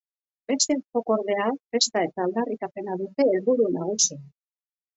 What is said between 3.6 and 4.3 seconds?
nagusi.